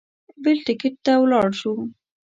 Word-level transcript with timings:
بل 0.43 0.57
ټکټ 0.65 0.95
ته 1.05 1.13
ولاړ 1.21 1.49
شو. 1.59 1.73